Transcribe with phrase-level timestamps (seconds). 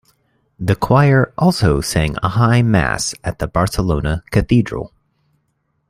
[0.59, 4.91] The choir also sang a high mass at the Barcelona Cathedral.